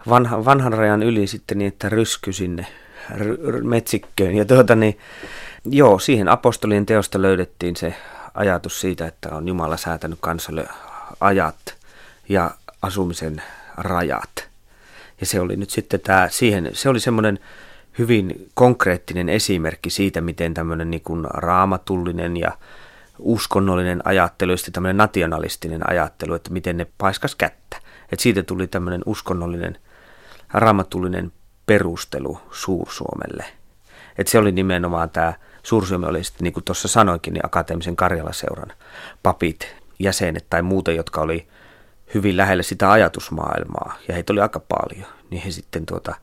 [0.09, 2.67] vanha, vanhan rajan yli sitten niin, että rysky sinne
[3.19, 4.35] r- metsikköön.
[4.35, 4.99] Ja tuota niin,
[5.65, 7.95] joo, siihen apostolien teosta löydettiin se
[8.35, 10.67] ajatus siitä, että on Jumala säätänyt kansalle
[11.21, 11.75] ajat
[12.29, 12.51] ja
[12.83, 13.43] asumisen
[13.77, 14.49] rajat.
[15.21, 17.39] Ja se oli nyt sitten tämä, siihen, se oli semmoinen
[17.99, 22.53] hyvin konkreettinen esimerkki siitä, miten tämmöinen niin kuin raamatullinen ja
[23.19, 27.77] uskonnollinen ajattelu ja tämmöinen nationalistinen ajattelu, että miten ne paiskas kättä.
[28.13, 29.79] Että siitä tuli tämmöinen uskonnollinen,
[30.53, 31.33] raamatullinen
[31.73, 33.45] perustelu Suursuomelle.
[34.19, 35.33] Että se oli nimenomaan tämä,
[35.63, 38.73] Suursuomi oli sitten, niin kuin tuossa sanoinkin, niin akateemisen Karjalaseuran
[39.23, 41.49] papit, jäsenet tai muuten, jotka oli
[42.15, 46.15] hyvin lähellä sitä ajatusmaailmaa, ja heitä oli aika paljon, niin he sitten tuota,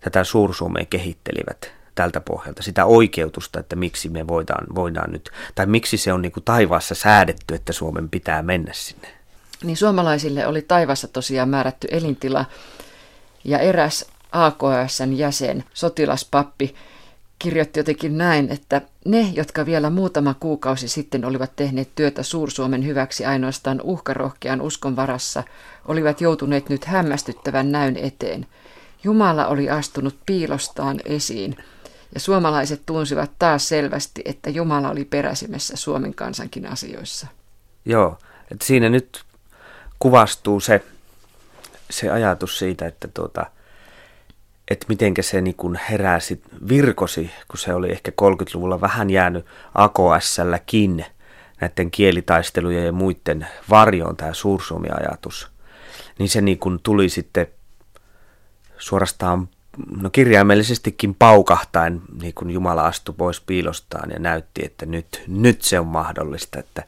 [0.00, 5.96] tätä Suursuomea kehittelivät tältä pohjalta, sitä oikeutusta, että miksi me voidaan, voidaan nyt, tai miksi
[5.96, 9.08] se on niin kuin taivaassa säädetty, että Suomen pitää mennä sinne.
[9.64, 12.44] Niin suomalaisille oli taivassa tosiaan määrätty elintila,
[13.44, 16.74] ja eräs AKSn jäsen, sotilaspappi,
[17.38, 23.24] kirjoitti jotenkin näin, että ne, jotka vielä muutama kuukausi sitten olivat tehneet työtä Suursuomen hyväksi
[23.24, 25.42] ainoastaan uhkarohkean uskon varassa,
[25.88, 28.46] olivat joutuneet nyt hämmästyttävän näyn eteen.
[29.04, 31.56] Jumala oli astunut piilostaan esiin,
[32.14, 37.26] ja suomalaiset tunsivat taas selvästi, että Jumala oli peräisimessä Suomen kansankin asioissa.
[37.84, 38.18] Joo,
[38.50, 39.24] että siinä nyt
[39.98, 40.84] kuvastuu se,
[41.90, 43.46] se ajatus siitä, että tuota,
[44.70, 51.04] että miten se niin heräsi, virkosi, kun se oli ehkä 30-luvulla vähän jäänyt AKSlläkin
[51.60, 55.48] näiden kielitaistelujen ja muiden varjoon tämä suursuomi-ajatus,
[56.18, 57.46] niin se niin tuli sitten
[58.78, 59.48] suorastaan
[60.02, 65.80] no kirjaimellisestikin paukahtain, niin kuin Jumala astui pois piilostaan ja näytti, että nyt, nyt se
[65.80, 66.84] on mahdollista, että,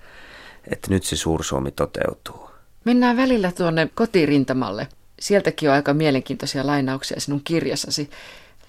[0.73, 2.51] että nyt se suursuomi toteutuu.
[2.85, 4.89] Mennään välillä tuonne kotirintamalle.
[5.23, 8.11] Sieltäkin on aika mielenkiintoisia lainauksia sinun kirjassasi.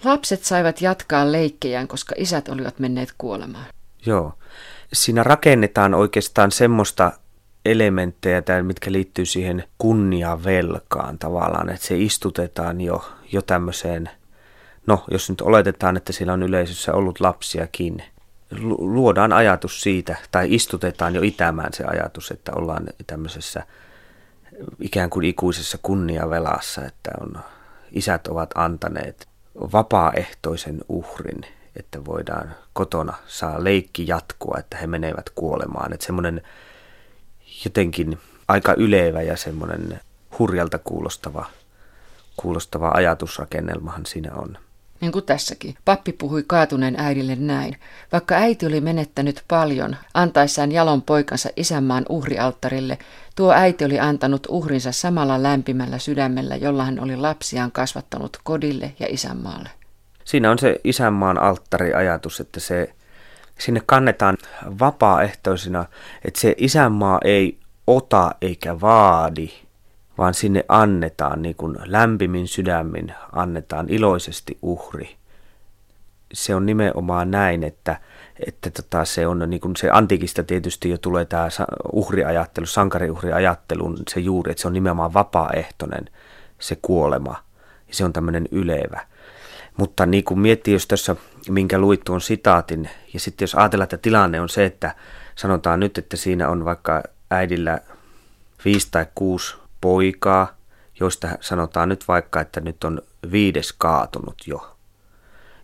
[0.04, 3.66] Lapset saivat jatkaa leikkejään, koska isät olivat menneet kuolemaan.
[4.06, 4.34] Joo.
[4.94, 7.12] Siinä rakennetaan oikeastaan semmoista
[7.66, 14.10] elementtejä, mitkä liittyy siihen kunniavelkaan tavallaan, että se istutetaan jo, jo tämmöiseen,
[14.88, 18.04] no jos nyt oletetaan, että siellä on yleisössä ollut lapsiakin,
[18.78, 23.64] luodaan ajatus siitä, tai istutetaan jo itämään se ajatus, että ollaan tämmöisessä
[24.80, 27.40] ikään kuin ikuisessa kunniavelassa, että on,
[27.92, 31.42] isät ovat antaneet vapaaehtoisen uhrin,
[31.76, 35.94] että voidaan kotona saa leikki jatkua, että he menevät kuolemaan.
[35.94, 36.42] Että semmoinen
[37.66, 40.00] jotenkin aika ylevä ja semmoinen
[40.40, 41.46] hurjalta kuulostava,
[42.38, 44.58] kuulostava ajatusrakennelmahan siinä on.
[45.04, 45.76] Niin kuin tässäkin.
[45.86, 47.78] Pappi puhui kaatuneen äidille näin.
[48.12, 52.98] Vaikka äiti oli menettänyt paljon, antaessaan jalon poikansa isänmaan uhrialttarille,
[53.36, 59.08] tuo äiti oli antanut uhrinsa samalla lämpimällä sydämellä, jolla hän oli lapsiaan kasvattanut kodille ja
[59.10, 59.70] isänmaalle.
[60.24, 62.94] Siinä on se isänmaan alttariajatus, että se
[63.60, 64.38] sinne kannetaan
[64.80, 65.86] vapaaehtoisina,
[66.26, 69.50] että se isänmaa ei ota eikä vaadi,
[70.18, 75.16] vaan sinne annetaan niin kuin lämpimin sydämin, annetaan iloisesti uhri.
[76.34, 78.00] Se on nimenomaan näin, että,
[78.48, 81.48] että tota, se on niin kuin se antiikista tietysti jo tulee tämä
[81.94, 86.06] uhriajattelu, sankariuhriajattelun se juuri, että se on nimenomaan vapaaehtoinen
[86.60, 87.36] se kuolema.
[87.88, 89.02] Ja se on tämmöinen ylevä.
[89.78, 91.16] Mutta niin kuin miettii, jos tässä,
[91.50, 94.96] minkä luit tuon sitaatin, ja sitten jos ajatellaan, että tilanne on se, että
[95.36, 97.80] sanotaan nyt, että siinä on vaikka äidillä
[98.66, 100.58] viisi tai kuusi poikaa,
[101.00, 104.78] joista sanotaan nyt vaikka, että nyt on viides kaatunut jo.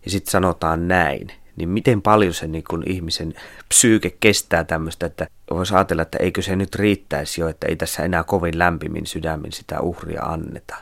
[0.05, 3.33] Ja sitten sanotaan näin, niin miten paljon se niin kun ihmisen
[3.69, 8.03] psyyke kestää tämmöistä, että voisi ajatella, että eikö se nyt riittäisi jo, että ei tässä
[8.03, 10.75] enää kovin lämpimin sydämin sitä uhria anneta.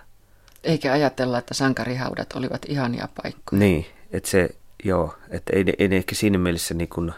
[0.63, 3.59] Eikä ajatella, että sankarihaudat olivat ihania paikkoja.
[3.59, 4.49] Niin, että se,
[4.83, 7.13] joo, että ei, ei ehkä siinä mielessä niin, kuin,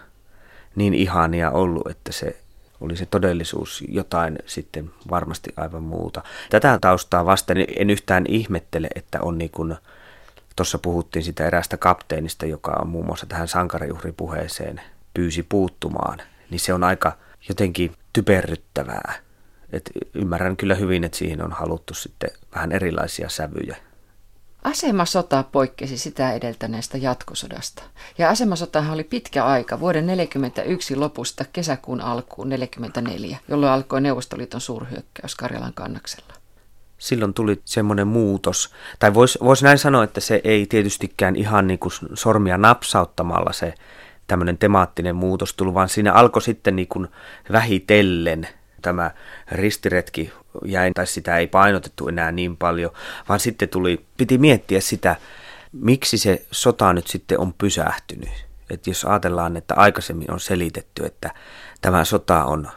[0.75, 2.37] niin ihania ollut, että se
[2.81, 6.23] oli se todellisuus jotain sitten varmasti aivan muuta.
[6.49, 9.75] Tätä taustaa vasten en yhtään ihmettele, että on niin kuin,
[10.55, 14.81] tuossa puhuttiin sitä eräästä kapteenista, joka on muun muassa tähän sankarijuhripuheeseen
[15.13, 17.17] pyysi puuttumaan, niin se on aika
[17.49, 19.29] jotenkin typerryttävää
[19.73, 23.77] et ymmärrän kyllä hyvin, että siihen on haluttu sitten vähän erilaisia sävyjä.
[24.63, 27.83] Asemasota poikkesi sitä edeltäneestä jatkosodasta.
[28.17, 35.35] Ja asemasotahan oli pitkä aika, vuoden 1941 lopusta kesäkuun alkuun 1944, jolloin alkoi Neuvostoliiton suurhyökkäys
[35.35, 36.33] Karjalan kannaksella.
[36.97, 41.79] Silloin tuli semmoinen muutos, tai voisi vois näin sanoa, että se ei tietystikään ihan niin
[41.79, 43.73] kuin sormia napsauttamalla se
[44.27, 47.07] tämmöinen temaattinen muutos tullut, vaan siinä alkoi sitten niin kuin
[47.51, 48.47] vähitellen–
[48.81, 49.11] tämä
[49.51, 50.31] ristiretki
[50.65, 52.91] jäi, tai sitä ei painotettu enää niin paljon,
[53.29, 55.15] vaan sitten tuli, piti miettiä sitä,
[55.71, 58.29] miksi se sota nyt sitten on pysähtynyt.
[58.69, 61.31] Että jos ajatellaan, että aikaisemmin on selitetty, että
[61.81, 62.69] tämä sota on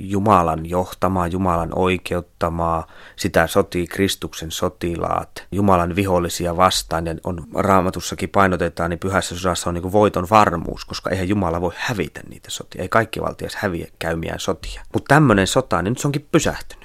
[0.00, 8.90] Jumalan johtamaa, Jumalan oikeuttamaa, sitä sotii Kristuksen sotilaat, Jumalan vihollisia vastaan, ja on raamatussakin painotetaan,
[8.90, 12.88] niin pyhässä sodassa on niin voiton varmuus, koska eihän Jumala voi hävitä niitä sotia, ei
[12.88, 14.82] kaikki valtias häviä käymiään sotia.
[14.92, 16.83] Mutta tämmöinen sota, niin nyt se onkin pysähtynyt.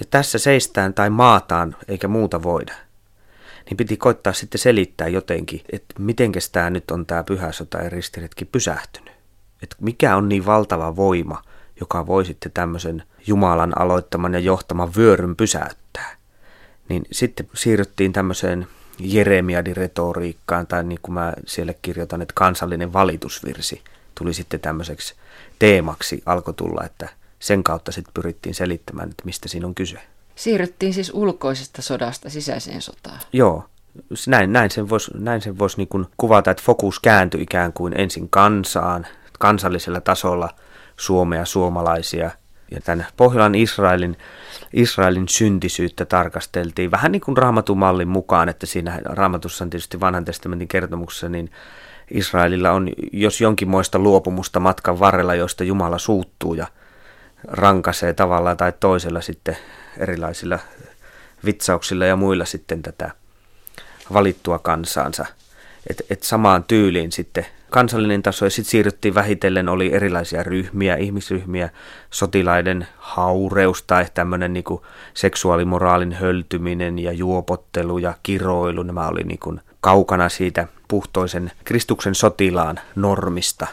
[0.00, 2.72] Ja tässä seistään tai maataan, eikä muuta voida.
[3.70, 7.90] Niin piti koittaa sitten selittää jotenkin, että mitenkäs tämä nyt on tämä pyhä sota ja
[7.90, 9.14] ristiretki pysähtynyt.
[9.62, 11.42] Että mikä on niin valtava voima–
[11.80, 16.16] joka voi sitten tämmöisen Jumalan aloittaman ja johtaman vyöryn pysäyttää.
[16.88, 18.66] Niin sitten siirryttiin tämmöiseen
[18.98, 23.82] Jeremiadi-retoriikkaan, tai niin kuin mä siellä kirjoitan, että kansallinen valitusvirsi
[24.18, 25.14] tuli sitten tämmöiseksi
[25.58, 27.08] teemaksi, alkoi tulla, että
[27.44, 29.98] sen kautta sitten pyrittiin selittämään, että mistä siinä on kyse.
[30.34, 33.18] Siirryttiin siis ulkoisesta sodasta sisäiseen sotaan.
[33.32, 33.64] Joo,
[34.26, 38.28] näin, näin sen voisi näin sen vois niin kuvata, että fokus kääntyi ikään kuin ensin
[38.30, 39.06] kansaan,
[39.38, 40.48] kansallisella tasolla–
[40.96, 42.30] Suomea, suomalaisia.
[42.70, 44.16] Ja tämän Pohjolan Israelin,
[44.72, 50.24] Israelin syntisyyttä tarkasteltiin vähän niin kuin raamatun mallin mukaan, että siinä raamatussa on tietysti vanhan
[50.24, 51.50] testamentin kertomuksessa, niin
[52.10, 56.66] Israelilla on jos jonkinmoista luopumusta matkan varrella, josta Jumala suuttuu ja
[57.46, 59.56] rankaisee tavallaan tai toisella sitten
[59.98, 60.58] erilaisilla
[61.44, 63.10] vitsauksilla ja muilla sitten tätä
[64.12, 65.26] valittua kansaansa.
[65.90, 71.70] Että et samaan tyyliin sitten kansallinen taso ja sitten siirryttiin vähitellen, oli erilaisia ryhmiä, ihmisryhmiä,
[72.10, 74.64] sotilaiden haureus tai tämmöinen niin
[75.14, 82.80] seksuaalimoraalin höltyminen ja juopottelu ja kiroilu, nämä oli niin kuin kaukana siitä puhtoisen Kristuksen sotilaan
[82.94, 83.66] normista.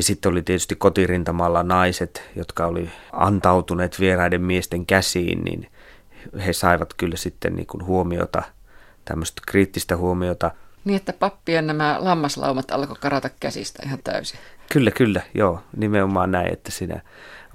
[0.00, 5.70] Ja sitten oli tietysti kotirintamalla naiset, jotka oli antautuneet vieraiden miesten käsiin, niin
[6.46, 8.42] he saivat kyllä sitten niin kuin huomiota,
[9.04, 10.50] tämmöistä kriittistä huomiota.
[10.84, 14.40] Niin, että pappien nämä lammaslaumat alkoi karata käsistä ihan täysin.
[14.72, 17.00] Kyllä, kyllä, joo, nimenomaan näin, että siinä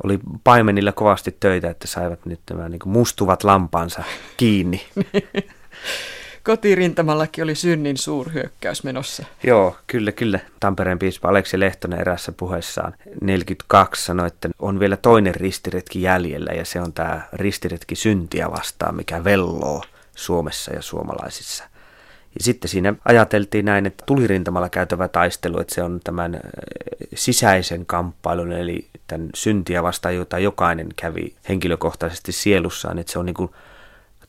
[0.03, 4.03] oli paimenilla kovasti töitä, että saivat nyt nämä niin mustuvat lampansa
[4.37, 4.81] kiinni.
[6.45, 9.23] Kotirintamallakin oli synnin suurhyökkäys menossa.
[9.43, 10.39] Joo, kyllä, kyllä.
[10.59, 16.65] Tampereen piispa Aleksi Lehtonen erässä puheessaan 42 sanoi, että on vielä toinen ristiretki jäljellä ja
[16.65, 19.83] se on tämä ristiretki syntiä vastaan, mikä velloo
[20.15, 21.63] Suomessa ja suomalaisissa.
[22.39, 26.39] Ja sitten siinä ajateltiin näin, että tulirintamalla käytävä taistelu, että se on tämän
[27.15, 33.33] sisäisen kamppailun, eli tämän syntiä vastaan, jota jokainen kävi henkilökohtaisesti sielussaan, että se on niin
[33.33, 33.51] kuin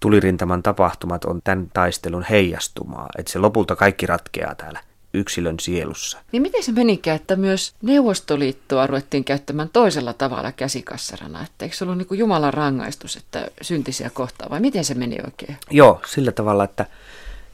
[0.01, 4.81] tulirintaman tapahtumat on tämän taistelun heijastumaa, että se lopulta kaikki ratkeaa täällä
[5.15, 6.19] yksilön sielussa.
[6.33, 11.43] Niin miten se menikään, että myös Neuvostoliittoa ruvettiin käyttämään toisella tavalla käsikassarana?
[11.43, 15.19] Että eikö se ollut niin kuin Jumalan rangaistus, että syntisiä kohtaa, vai miten se meni
[15.25, 15.57] oikein?
[15.71, 16.87] Joo, sillä tavalla, että,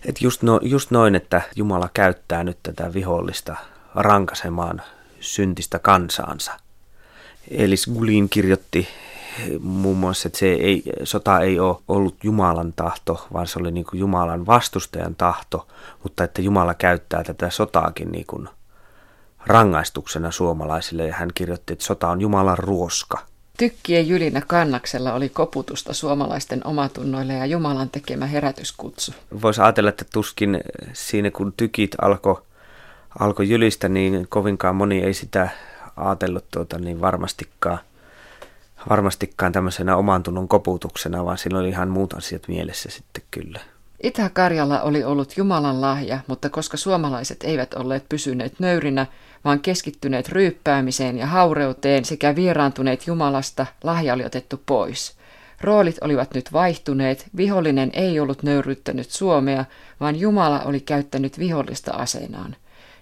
[0.05, 3.57] että just, no, just noin, että Jumala käyttää nyt tätä vihollista
[3.95, 4.83] rankasemaan
[5.21, 6.53] syntistä kansaansa.
[7.51, 8.89] Eli Gulin kirjoitti
[9.61, 13.87] muun muassa, että se ei, sota ei ole ollut Jumalan tahto, vaan se oli niin
[13.91, 15.69] kuin Jumalan vastustajan tahto,
[16.03, 18.49] mutta että Jumala käyttää tätä sotaakin niin kuin
[19.47, 21.07] rangaistuksena suomalaisille.
[21.07, 23.19] Ja hän kirjoitti, että sota on Jumalan ruoska.
[23.59, 29.15] Tykkien jylinä kannaksella oli koputusta suomalaisten omatunnoille ja Jumalan tekemä herätyskutsu.
[29.43, 30.61] Voisi ajatella, että tuskin
[30.93, 32.43] siinä kun tykit alkoi
[33.19, 35.49] alko jylistä, niin kovinkaan moni ei sitä
[35.97, 37.79] ajatellut tuota, niin varmastikaan–
[38.91, 43.61] varmastikaan tämmöisenä oman tunnon koputuksena, vaan sillä oli ihan muut asiat mielessä sitten kyllä.
[44.03, 49.07] Itä-Karjala oli ollut Jumalan lahja, mutta koska suomalaiset eivät olleet pysyneet nöyrinä,
[49.45, 55.17] vaan keskittyneet ryyppäämiseen ja haureuteen sekä vieraantuneet Jumalasta, lahja oli otettu pois.
[55.61, 59.65] Roolit olivat nyt vaihtuneet, vihollinen ei ollut nöyryttänyt Suomea,
[60.01, 62.57] vaan Jumala oli käyttänyt vihollista aseenaan.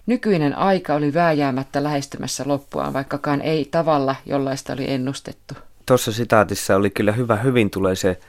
[0.05, 5.53] Nykyinen aika oli vääjäämättä lähestymässä loppuaan, vaikkakaan ei tavalla, jollaista oli ennustettu
[5.91, 8.19] tuossa sitaatissa oli kyllä hyvä, hyvin tulee se,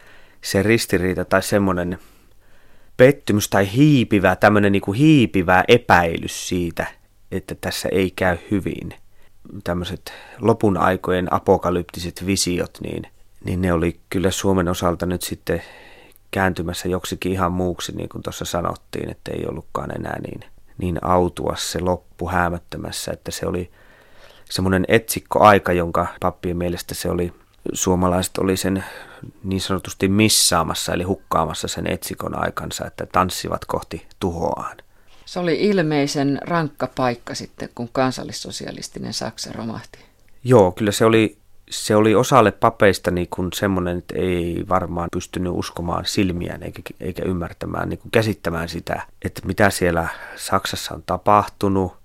[0.41, 1.99] se ristiriita tai semmoinen
[2.97, 6.87] pettymys tai hiipivä, tämmöinen niin hiipivä epäilys siitä,
[7.33, 8.95] että tässä ei käy hyvin.
[9.65, 13.03] Tämmöiset lopun aikojen apokalyptiset visiot, niin,
[13.45, 15.63] niin ne oli kyllä Suomen osalta nyt sitten
[16.31, 20.41] kääntymässä joksikin ihan muuksi, niin kuin tuossa sanottiin, että ei ollutkaan enää niin,
[20.79, 23.71] niin autua se loppu häämättömässä, että se oli
[24.51, 27.33] semmoinen etsikkoaika, jonka pappien mielestä se oli
[27.73, 28.85] suomalaiset oli sen
[29.45, 34.77] niin sanotusti missaamassa, eli hukkaamassa sen etsikon aikansa, että tanssivat kohti tuhoaan.
[35.25, 39.99] Se oli ilmeisen rankka paikka sitten, kun kansallissosialistinen Saksa romahti.
[40.45, 41.39] Joo, kyllä se oli,
[41.71, 47.23] se oli osalle papeista niin kuin semmoinen, että ei varmaan pystynyt uskomaan silmiään eikä, eikä
[47.23, 51.97] ymmärtämään, niin kuin käsittämään sitä, että mitä siellä Saksassa on tapahtunut.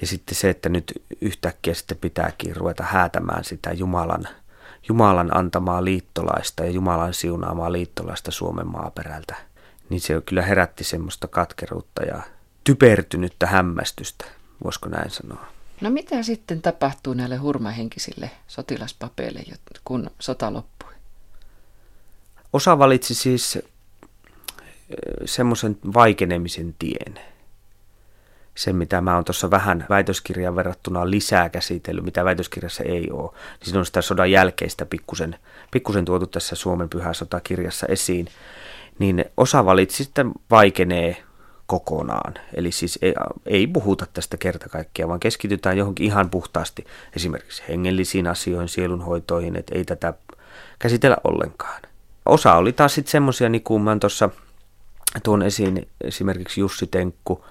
[0.00, 4.28] Ja sitten se, että nyt yhtäkkiä sitten pitääkin ruveta häätämään sitä Jumalan
[4.88, 9.36] Jumalan antamaa liittolaista ja Jumalan siunaamaa liittolaista Suomen maaperältä,
[9.88, 12.22] niin se kyllä herätti semmoista katkeruutta ja
[12.64, 14.24] typertynyttä hämmästystä,
[14.64, 15.46] voisiko näin sanoa.
[15.80, 19.44] No mitä sitten tapahtuu näille hurmahenkisille sotilaspapeille,
[19.84, 20.92] kun sota loppui?
[22.52, 23.58] Osa valitsi siis
[25.24, 27.20] semmoisen vaikenemisen tien
[28.54, 33.64] se, mitä mä oon tuossa vähän väitöskirjan verrattuna lisää käsitellyt, mitä väitöskirjassa ei ole, niin
[33.64, 35.36] siinä on sitä sodan jälkeistä pikkusen,
[35.70, 38.28] pikkusen tuotu tässä Suomen pyhäsotakirjassa esiin,
[38.98, 41.16] niin osa valitsi sitten vaikenee
[41.66, 42.34] kokonaan.
[42.54, 43.14] Eli siis ei,
[43.46, 46.84] ei puhuta tästä kerta kaikkiaan, vaan keskitytään johonkin ihan puhtaasti
[47.16, 50.14] esimerkiksi hengellisiin asioihin, sielunhoitoihin, että ei tätä
[50.78, 51.82] käsitellä ollenkaan.
[52.26, 54.30] Osa oli taas sitten semmoisia, niin kuin mä tuossa
[55.22, 57.44] tuon esiin esimerkiksi Jussi Tenkku,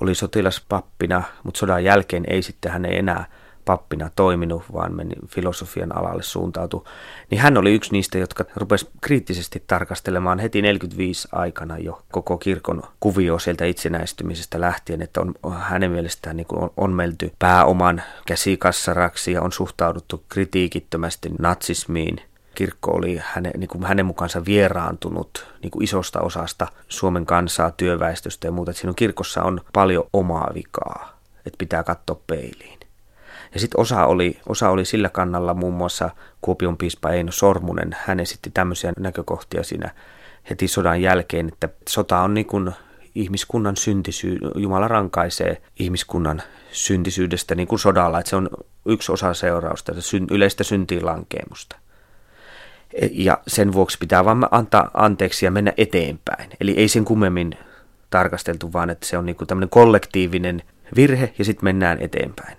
[0.00, 3.24] oli sotilaspappina, mutta sodan jälkeen ei sitten hän ei enää
[3.68, 6.84] pappina toiminut, vaan meni filosofian alalle suuntautui,
[7.30, 12.82] niin hän oli yksi niistä, jotka rupesi kriittisesti tarkastelemaan heti 45 aikana jo koko kirkon
[13.00, 19.32] kuvio sieltä itsenäistymisestä lähtien, että on, hänen mielestään niin kuin on, on melty pääoman käsikassaraksi
[19.32, 22.20] ja on suhtauduttu kritiikittömästi natsismiin
[22.58, 28.46] kirkko oli hänen, niin kuin hänen mukaansa vieraantunut niin kuin isosta osasta Suomen kansaa, työväestöstä
[28.46, 28.70] ja muuta.
[28.70, 32.78] Että siinä on, kirkossa on paljon omaa vikaa, että pitää katsoa peiliin.
[33.54, 37.96] Ja sitten osa oli, osa oli sillä kannalla muun muassa Kuopion piispa Eino Sormunen.
[38.06, 39.90] Hän esitti tämmöisiä näkökohtia siinä
[40.50, 42.72] heti sodan jälkeen, että sota on niin kuin
[43.14, 46.42] ihmiskunnan syntisy, Jumala rankaisee ihmiskunnan
[46.72, 48.48] syntisyydestä niin kuin sodalla, että se on
[48.86, 49.92] yksi osa seurausta,
[50.30, 51.76] yleistä syntiin lankeemusta.
[53.12, 56.50] Ja sen vuoksi pitää vain antaa anteeksi ja mennä eteenpäin.
[56.60, 57.54] Eli ei sen kummemmin
[58.10, 60.62] tarkasteltu, vaan että se on niin tämmöinen kollektiivinen
[60.96, 62.56] virhe ja sitten mennään eteenpäin.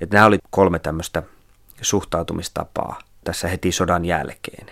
[0.00, 1.22] Että nämä oli kolme tämmöistä
[1.80, 4.66] suhtautumistapaa tässä heti sodan jälkeen.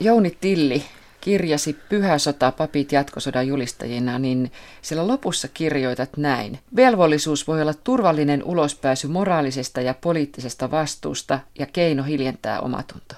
[0.00, 0.84] Jouni Tilli
[1.20, 6.58] kirjasi Pyhä sota papit jatkosodan julistajina, niin siellä lopussa kirjoitat näin.
[6.76, 13.14] Velvollisuus voi olla turvallinen ulospääsy moraalisesta ja poliittisesta vastuusta ja keino hiljentää omatunto.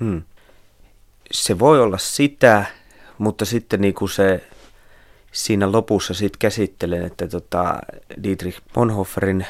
[0.00, 0.22] Mm.
[1.30, 2.64] Se voi olla sitä,
[3.18, 4.44] mutta sitten niin kuin se
[5.32, 7.78] siinä lopussa sitten käsittelen, että tota
[8.22, 9.46] Dietrich Bonhoefferin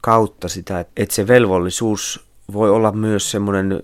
[0.00, 3.80] kautta sitä, että se velvollisuus voi olla myös semmoinen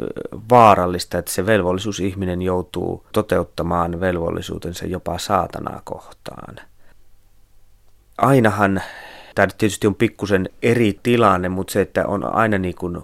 [0.51, 6.57] vaarallista, että se velvollisuus ihminen joutuu toteuttamaan velvollisuutensa jopa saatanaa kohtaan.
[8.19, 8.83] Ainahan,
[9.35, 13.03] tämä tietysti on pikkusen eri tilanne, mutta se, että on aina niin kuin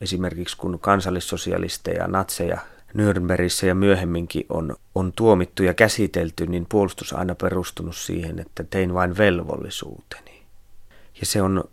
[0.00, 2.58] esimerkiksi kun kansallissosialisteja, natseja
[2.96, 8.64] Nürnbergissä ja myöhemminkin on, on tuomittu ja käsitelty, niin puolustus on aina perustunut siihen, että
[8.64, 10.42] tein vain velvollisuuteni.
[11.20, 11.64] Ja se on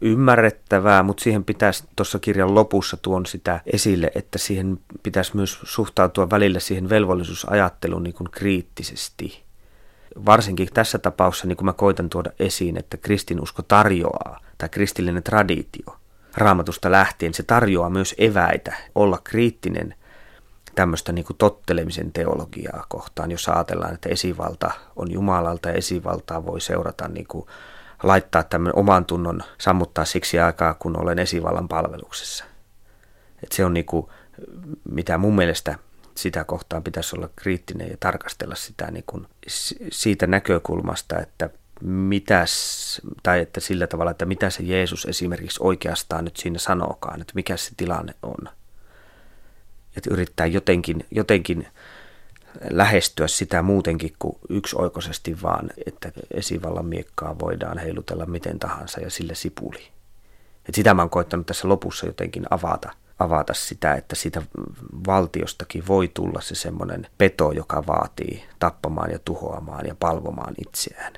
[0.00, 6.30] ymmärrettävää, mutta siihen pitäisi tuossa kirjan lopussa tuon sitä esille, että siihen pitäisi myös suhtautua
[6.30, 9.42] välillä siihen velvollisuusajatteluun niin kuin kriittisesti.
[10.26, 15.99] Varsinkin tässä tapauksessa, niin kuin mä koitan tuoda esiin, että kristinusko tarjoaa, tai kristillinen traditio,
[16.36, 19.94] raamatusta lähtien, se tarjoaa myös eväitä olla kriittinen
[20.74, 27.08] tämmöistä niin tottelemisen teologiaa kohtaan, jos ajatellaan, että esivalta on Jumalalta ja esivaltaa voi seurata
[27.08, 27.46] niin kuin
[28.02, 32.44] laittaa tämmöinen oman tunnon sammuttaa siksi aikaa, kun olen esivallan palveluksessa.
[33.42, 34.06] Et se on niin kuin,
[34.90, 35.78] mitä mun mielestä
[36.14, 39.26] sitä kohtaan pitäisi olla kriittinen ja tarkastella sitä niin kuin
[39.92, 41.50] siitä näkökulmasta, että
[41.80, 47.32] mitäs, tai että sillä tavalla, että mitä se Jeesus esimerkiksi oikeastaan nyt siinä sanookaan, että
[47.34, 48.48] mikä se tilanne on.
[49.96, 51.66] Että yrittää jotenkin, jotenkin
[52.70, 59.34] lähestyä sitä muutenkin kuin yksioikoisesti vaan, että esivallan miekkaa voidaan heilutella miten tahansa ja sille
[59.34, 59.88] sipuli.
[60.68, 64.42] Et sitä mä oon koittanut tässä lopussa jotenkin avata, avata sitä, että sitä
[65.06, 71.12] valtiostakin voi tulla se semmoinen peto, joka vaatii tappamaan ja tuhoamaan ja palvomaan itseään.